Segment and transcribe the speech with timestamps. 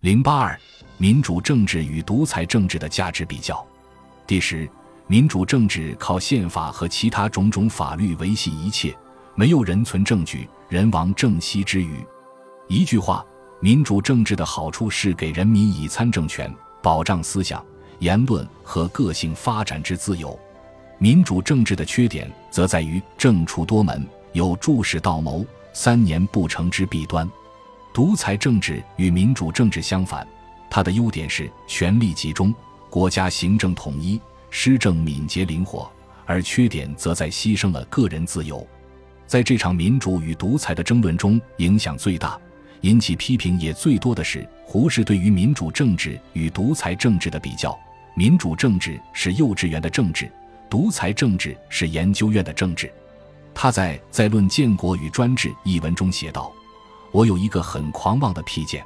[0.00, 0.58] 零八二，
[0.96, 3.62] 民主政治与独裁政治的价值比较。
[4.26, 4.66] 第十，
[5.06, 8.96] 民主政治靠宪法和其他种种法律维系一切，
[9.34, 12.02] 没有人存证据，人亡政息之余。
[12.66, 13.22] 一句话，
[13.60, 17.62] 民主政治的好处是给人民以参政权，保障思想、
[17.98, 20.30] 言论和个性发展之自由；
[20.96, 25.44] 民主政治的缺点则在于政出多门，有注使道谋，
[25.74, 27.30] 三年不成之弊端。
[27.92, 30.26] 独裁政治与民主政治相反，
[30.70, 32.54] 它的优点是权力集中，
[32.88, 35.90] 国家行政统一，施政敏捷灵活；
[36.24, 38.64] 而缺点则在牺牲了个人自由。
[39.26, 42.38] 在这场民主与独裁的争论中，影响最大、
[42.82, 47.76] 引起批评也最多的是胡适对于民主政治与独裁政治的比较。
[48.14, 50.30] 民主政治是幼稚园的政治，
[50.68, 52.92] 独裁政治是研究院的政治。
[53.52, 56.52] 他在《在论建国与专制》一文中写道。
[57.12, 58.84] 我有一个很狂妄的偏见，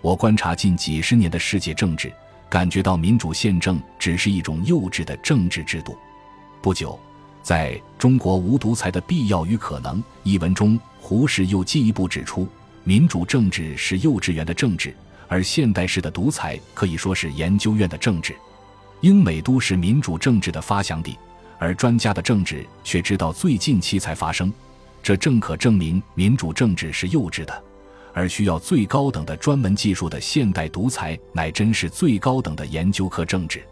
[0.00, 2.12] 我观察近几十年的世界政治，
[2.48, 5.96] 感觉到民主宪政只是一种幼稚的政治制度。
[6.62, 6.98] 不久，
[7.42, 12.46] 在中国无独裁的必要与可能一文中，胡适又进一步指出，
[12.84, 14.94] 民主政治是幼稚园的政治，
[15.26, 18.36] 而现代式的独裁可以说是研究院的政治。
[19.00, 21.18] 英美都是民主政治的发祥地，
[21.58, 24.50] 而专家的政治却直到最近期才发生。
[25.02, 27.62] 这正可证明民主政治是幼稚的，
[28.14, 33.62] 而需要最高等的专门技术的现代独裁乃真是最高等的研究科政治。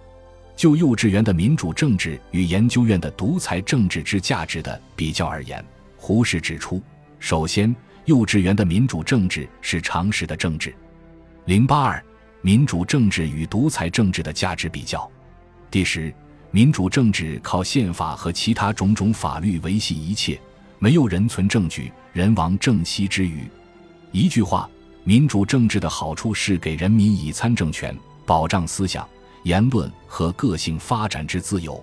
[0.54, 5.64] 就幼稚园的民主政治与研究院的独裁政治之价值的比较而言，
[5.96, 6.82] 胡适指出：
[7.18, 10.74] 首先，幼稚园的民主政治是常识的政治。
[11.46, 12.04] 零八二，
[12.42, 15.10] 民主政治与独裁政治的价值比较。
[15.70, 16.12] 第十，
[16.50, 20.38] 民主政治靠宪法和其他种种法律维系一切。
[20.78, 23.48] 没有人存证据，人亡政息之余。
[24.12, 24.68] 一句话，
[25.04, 29.08] 民主政治的好处是给人民以参政权，保障思想、
[29.44, 31.82] 言论和个性发展之自由；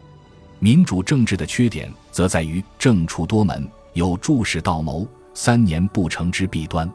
[0.59, 6.87] 民主政治的缺点则在于政出多门，有注使道谋，三年不成之弊端。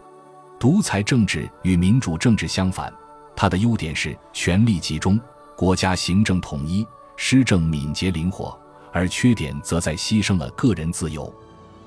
[0.61, 2.93] 独裁政治与民主政治相反，
[3.35, 5.21] 它的优点是权力集中，
[5.57, 8.57] 国家行政统一，施政敏捷灵活；
[8.93, 11.35] 而缺点则在牺牲了个人自由。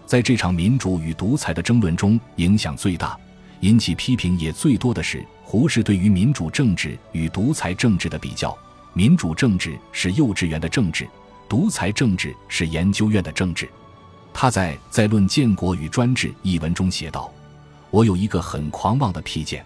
[0.06, 3.18] 在这场民主与独裁的争论中，影响最大、
[3.62, 8.58] 引起批评也最多的是胡适对于民主政治与独裁政治的比较。
[8.94, 11.08] 民主政治是幼稚园的政治，
[11.48, 13.70] 独裁政治是研究院的政治。
[14.34, 17.32] 他在《在论建国与专制》一文中写道
[17.90, 19.66] ：“我有一个很狂妄的批见，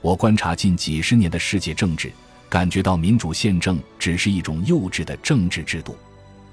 [0.00, 2.12] 我观察近几十年的世界政治，
[2.48, 5.96] 感觉到民主宪政只是一种幼稚的政治制度。”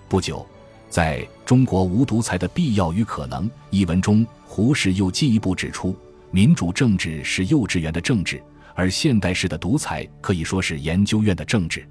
[0.07, 0.45] 不久。
[0.89, 5.95] 在中国无独裁的必要与可能一文中，胡适又进一步指出，
[6.31, 8.41] 民主政治是幼稚园的政治，
[8.75, 11.87] 而现代式的独裁可以说是研究院的政治。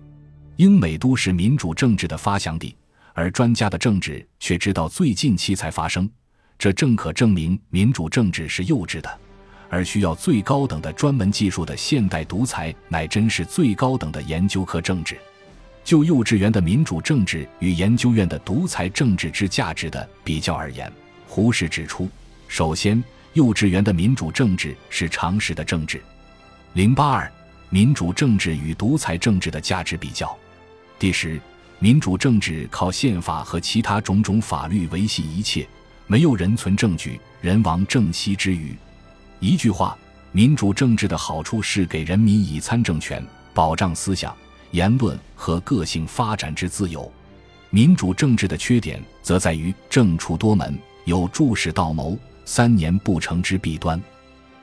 [0.57, 2.77] 英美都是民主政治的发祥地，
[3.15, 6.09] 而专家的政治却直到最近期才发生。
[6.57, 9.21] 这正可证明民主政治是幼稚的，
[9.69, 15.17] 而需要最高等的专门技术的现代独裁乃真是最高等的研究科政治。
[15.85, 20.93] 就幼稚园的民主政治与研究院的独裁政治之价值的比较而言，
[21.27, 22.09] 胡适指出：
[22.47, 23.03] 首先，
[23.39, 26.03] 幼稚园的民主政治是常识的政治。
[26.73, 27.33] 零八二，
[27.71, 30.37] 民主政治与独裁政治的价值比较。
[30.99, 31.41] 第十，
[31.79, 35.65] 民主政治靠宪法和其他种种法律维系一切，
[36.09, 38.77] 没有人存证据，人亡政息之余。
[39.39, 39.97] 一句话，
[40.33, 43.25] 民主政治的好处是给人民以参政权，
[43.55, 44.35] 保障思想。
[44.73, 47.11] 言论和个性发展之自由，
[47.71, 52.19] 民主政治的缺点则在于政出多门，有注使道谋，
[52.49, 54.03] 三年不成之弊端。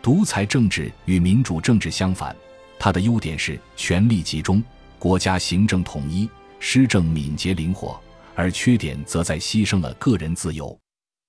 [0.02, 2.36] 独裁政治与民主政治相反，
[2.80, 4.62] 它的优点是权力集中，
[4.98, 6.28] 国家行政统一，
[6.60, 7.96] 施政敏捷灵活；
[8.34, 10.76] 而缺点则在牺牲了个人自由。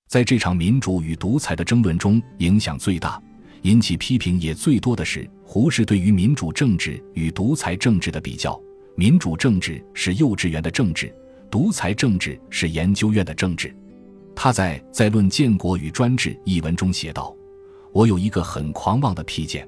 [0.09, 3.21] 在这场民主与独裁的争论中，影响最大。
[3.61, 8.59] 引起批评也最多的是胡适对于民主政治与独裁政治的比较。
[8.95, 11.13] 民主政治是幼稚园的政治，
[11.51, 13.75] 独裁政治是研究院的政治。
[14.39, 17.35] 他在《在论建国与专制》一文中写道
[17.91, 19.67] ：“我有一个很狂妄的偏见，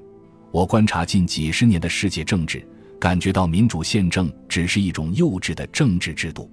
[0.52, 2.64] 我观察近几十年的世界政治，
[3.00, 6.48] 感觉到民主宪政只是一种幼稚的政治制度。”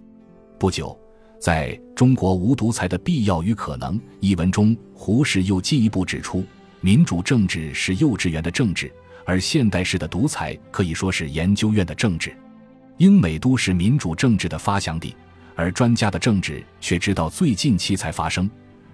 [0.58, 1.00] 不久，
[1.40, 6.44] 在中国无独裁的必要与可能一文中，胡适又进一步指出，
[6.82, 8.92] 民主政治是幼稚园的政治，
[9.28, 12.36] 而现代式的独裁可以说是研究院的政治。
[12.98, 15.16] 英美都是民主政治的发祥地，
[15.58, 18.50] 而专家的政治却知道最近期才发生。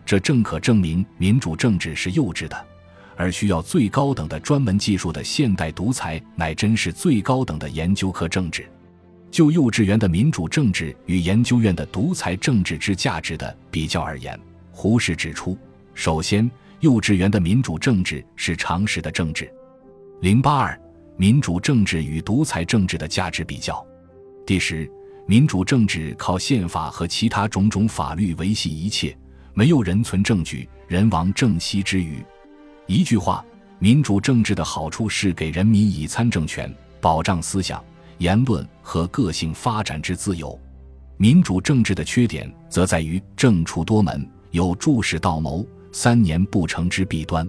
[0.06, 2.66] 这正可证明民主政治是幼稚的，
[3.16, 8.68] 而需要最高等的专门技术的现代独裁，乃真是最高等的研究科政治。
[9.30, 14.40] 就幼稚园的民主政治与研究院的独裁政治之价值的比较而言，
[14.72, 15.58] 胡适指出：
[15.94, 16.50] 首先，
[16.82, 19.52] 幼稚园的民主政治是常识的政治。
[20.22, 20.80] 零八二，
[21.18, 23.84] 民主政治与独裁政治的价值比较。
[24.46, 24.90] 第十，
[25.26, 29.18] 民主政治靠宪法和其他种种法律维系一切，
[29.54, 32.24] 没有人存证据，人亡政息之余。
[32.88, 33.44] 一句话，
[33.80, 37.82] 民主政治的好处是给人民以参政权，保障思想。
[38.20, 40.58] 言论和个性发展之自由，
[41.18, 47.46] 民主政治的缺点则在于政出多门，有助使道谋，三年不成之弊端。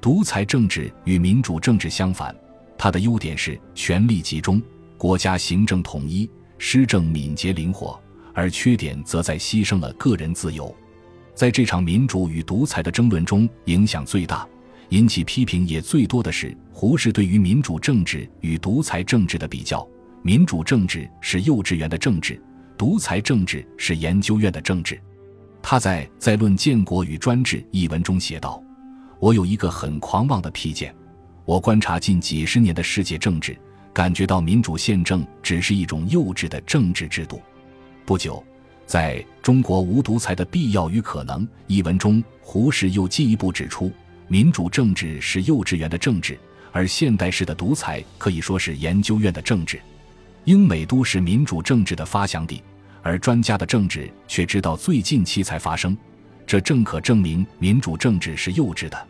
[0.00, 2.34] 独裁政治与民主政治相反，
[2.76, 4.60] 它的优点是权力集中，
[4.98, 6.28] 国家行政统一，
[6.64, 7.98] 施政敏捷灵活；
[8.32, 10.72] 而缺点则在牺牲了个人自由。
[11.34, 14.46] 在这场民主与独裁的争论中，影响最大。
[14.90, 19.84] 引起批评也最多的是胡适对于民主政治与独裁政治的比较。
[20.22, 22.40] 民主政治是幼稚园的政治，
[22.78, 25.00] 独裁政治是研究院的政治。
[25.60, 28.62] 他在《在论建国与专制》一文中写道
[29.18, 30.94] ：“我有一个很狂妄的批见，
[31.44, 33.58] 我观察近几十年的世界政治，
[33.92, 37.40] 感觉到民主宪政只是一种幼稚的政治制度。”
[38.04, 38.42] 不久，
[38.86, 43.90] 在中国无独裁的必要与可能一文中，胡适又进一步指出。
[44.28, 46.38] 民主政治是幼稚园的政治，
[46.72, 49.78] 而现代式的独裁可以说是研究院的政治。
[50.44, 52.62] 英美都是民主政治的发祥地，
[53.02, 55.96] 而专家的政治却直到最近期才发生，
[56.46, 59.06] 这正可证明民主政治是幼稚的，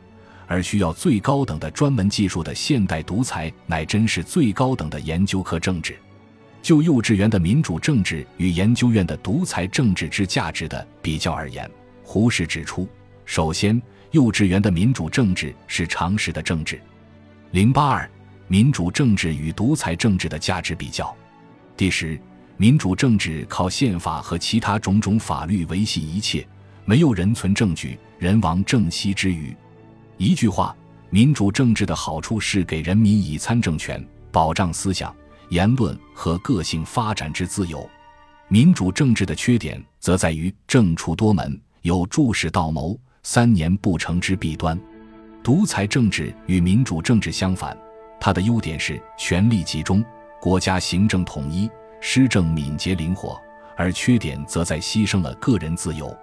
[0.53, 5.97] 而需要最高等的专门技术的现代独裁乃真是最高等的研究科政治。
[6.61, 11.69] 就幼稚园的民主政治与研究院的独裁政治之价值的比较而言，
[12.03, 12.87] 胡适指出，
[13.25, 13.81] 首先。
[14.11, 16.79] 幼稚园的民主政治是常识的政治。
[17.53, 18.11] 零八二，
[18.47, 21.17] 民主政治与独裁政治的价值比较。
[21.79, 22.21] 第十，
[22.59, 26.47] 民主政治靠宪法和其他种种法律维系一切，
[26.85, 29.57] 没有人存证据，人亡政息之余。
[30.23, 30.73] 一句话，
[31.11, 35.13] 民主政治的好处是给人民以参政权，保障思想、
[35.49, 37.85] 言论和个性发展之自由。
[38.47, 42.97] 民主政治的缺点则在于政出多门，有助使道谋。
[43.25, 44.81] 三年不成之弊端，
[45.43, 47.77] 独裁政治与民主政治相反，
[48.21, 50.05] 它的优点是权力集中，
[50.41, 51.69] 国家行政统一，
[52.01, 53.37] 施政敏捷灵活；
[53.77, 56.17] 而缺点则在牺牲了个人自由。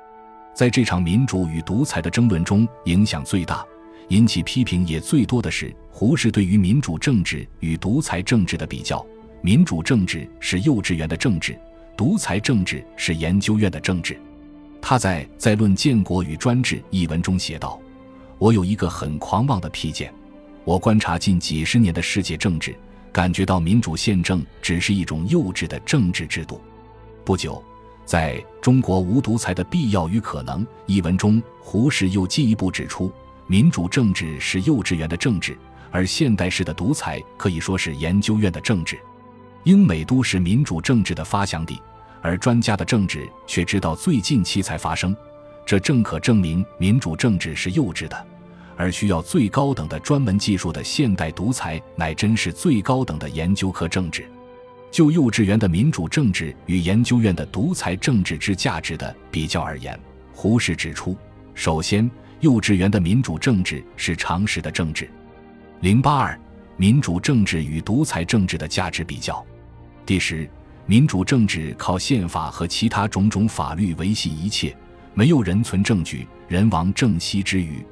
[0.54, 3.66] 在这场民主与独裁的争论中，影响最大、
[4.10, 9.04] 引起批评也最多的是胡适对于民主政治与独裁政治的比较。
[9.42, 11.58] 民主政治是幼稚园的政治，
[11.96, 14.20] 独裁政治是研究院的政治。
[14.82, 17.80] 他在《在论建国与专制》一文中写道
[18.38, 20.14] ：“我有一个很狂妄的批见，
[20.66, 22.76] 我观察近几十年的世界政治，
[23.12, 26.60] 感觉到民主宪政只是一种幼稚的政治制度。”
[27.24, 27.64] 不久，
[28.06, 33.12] 在中国无独裁的必要与可能一文中，胡适又进一步指出，
[33.50, 35.58] 民主政治是幼稚园的政治，
[35.90, 38.96] 而现代式的独裁可以说是研究院的政治。
[39.64, 41.82] 英美都是民主政治的发祥地。
[42.22, 45.18] 而专家的政治却直到最近期才发生，
[45.66, 48.28] 这正可证明民主政治是幼稚的，
[48.78, 54.30] 而需要最高等的专门技术的现代独裁乃真是最高等的研究科政治。
[54.92, 60.00] 就幼稚园的民主政治与研究院的独裁政治之价值的比较而言，
[60.34, 61.18] 胡适指出：
[61.56, 62.08] 首先，
[62.40, 65.10] 幼稚园的民主政治是常识的政治。
[65.82, 66.40] 零八二，
[66.78, 69.46] 民主政治与独裁政治的价值比较。
[70.06, 70.50] 第十。
[70.86, 74.76] 民主政治靠宪法和其他种种法律维系一切，
[75.14, 77.86] 没有人存证据，人亡政息之余。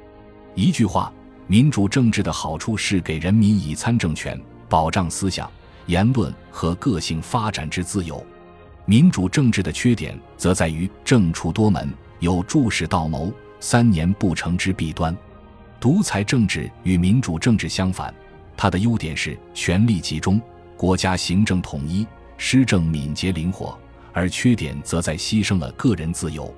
[0.56, 1.14] 一句话，
[1.46, 4.36] 民主政治的好处是给人民以参政权，
[4.68, 5.48] 保障思想、
[5.86, 8.26] 言论和个性发展之自由。
[8.86, 11.88] 民主政治的缺点则在于政出多门，
[12.18, 15.16] 有助使道谋，三年不成之弊端。
[15.80, 18.14] 独裁政治与民主政治相反，
[18.56, 20.42] 它的优点是权力集中，
[20.76, 22.06] 国家行政统一。
[22.40, 23.76] 施政敏捷灵活，
[24.14, 26.54] 而缺点则在牺牲了个人自由。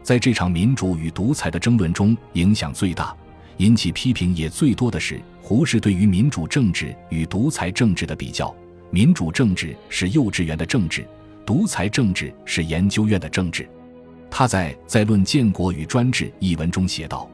[0.00, 3.12] 在这场民主与独裁的争论中，影响最大、
[3.56, 8.54] 引起批评也最多的是胡适对于民主政治与独裁政治的比较。
[8.90, 11.04] 民主政治是幼稚园的政治，
[11.44, 13.68] 独裁政治是研究院的政治。
[14.38, 17.26] 他在《在论建国与专制》一文中写道：“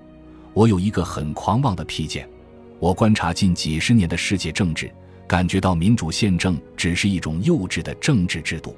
[0.55, 2.29] 我有一个很狂妄的批见，
[2.79, 4.89] 我观察近几十年的世界政治。”
[5.27, 8.77] 感觉到民主宪政只是一种幼稚的政治制度。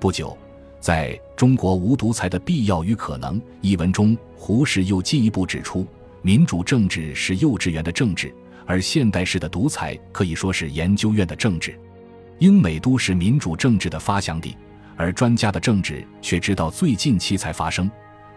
[0.00, 0.36] 不久，
[0.80, 5.86] 在中国无独裁的必要与可能一文中，胡适又进一步指出，
[6.20, 8.34] 民主政治是幼稚园的政治，
[8.66, 11.78] 而现代式的独裁可以说是研究院的政治。
[12.40, 14.56] 英美都是民主政治的发祥地，
[15.02, 17.90] 而专家的政治却直到最近期才发生，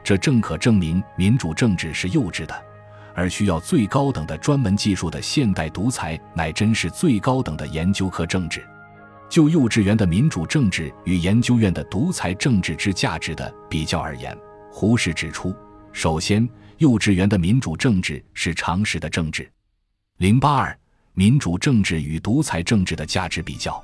[0.04, 2.66] 这正可证明民主政治是幼稚的，
[3.14, 8.66] 而需要最高等的专门技术的现代独裁乃真是最高等的研究科政治。
[9.30, 14.36] 就幼稚园的民主政治与研究院的独裁政治之价值的比较而言，
[14.72, 15.56] 胡适指出：
[15.94, 19.48] 首先，幼稚园的民主政治是常识的政治。
[20.18, 20.76] 零八二，
[21.14, 23.80] 民主政治与独裁政治的价值比较。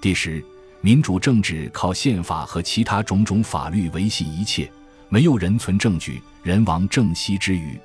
[0.00, 0.44] 第十，
[0.84, 4.68] 民主政治靠宪法和其他种种法律维系一切，
[5.08, 7.78] 没有人存证据，人亡政息之余。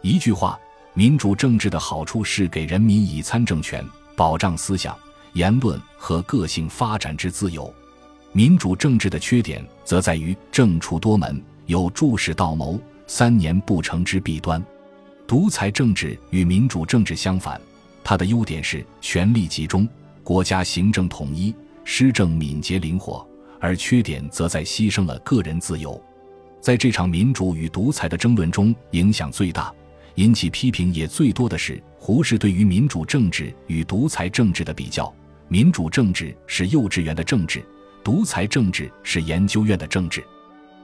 [0.00, 0.58] 一句话，
[0.92, 4.98] 民主政治的好处是给人民以参政权，保障思想、
[5.34, 7.72] 言论和个性发展之自由；
[8.32, 14.60] 民主政治的缺点则在于政出多门，有注使道谋，三年不成之弊端。
[15.28, 17.60] 独裁政治与民主政治相反，
[18.02, 19.88] 它的优点是权力集中。
[20.24, 21.52] 国家行政统一，
[21.84, 23.26] 施政敏捷灵活，
[23.60, 26.00] 而缺点则在牺牲了个人自由。
[26.60, 29.72] 在这场民主与独裁的争论中，影响最大、
[30.14, 35.12] 引起批评也最多的是胡适对于民主政治与独裁政治的比较。
[35.48, 37.64] 民主政治是幼稚园的政治，
[38.04, 40.24] 独裁政治是研究院的政治。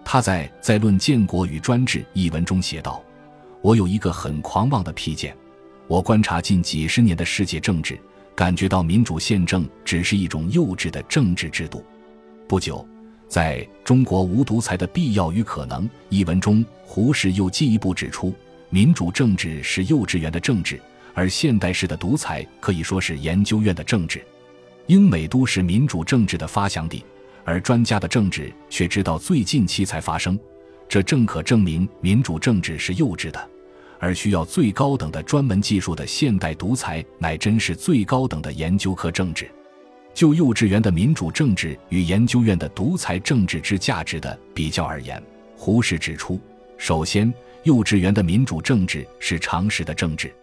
[0.05, 3.03] 他在《在论建国与专制》一文中写道
[3.63, 5.37] ：“我有一个很狂妄的批见，
[5.87, 7.99] 我观察近几十年的世界政治。”
[8.39, 11.85] 感觉到民主宪政只是一种幼稚的政治制度。
[12.47, 12.87] 不久，
[13.27, 18.33] 在中国无独裁的必要与可能一文中，胡适又进一步指出，
[18.71, 20.81] 民主政治是幼稚园的政治，
[21.15, 24.25] 而现代式的独裁可以说是研究院的政治。
[24.87, 27.05] 英美都是民主政治的发祥地，
[27.45, 30.39] 而专家的政治却直到最近期才发生，
[30.89, 33.51] 这正可证明民主政治是幼稚的。
[33.99, 39.51] 而需要最高等的专门技术的现代独裁，乃真是最高等的研究科政治。
[40.15, 45.23] 就幼稚园的民主政治与研究院的独裁政治之价值的比较而言，
[45.57, 46.41] 胡适指出：
[46.77, 50.35] 首先，幼稚园的民主政治是常识的政治。